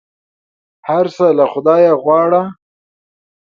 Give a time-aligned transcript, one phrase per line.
[0.87, 2.41] هر څه له خدایه غواړه!